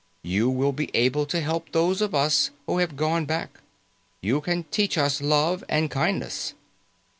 [0.23, 3.59] You will be able to help those of us who have gone back.
[4.19, 6.55] You can teach us love and kindliness."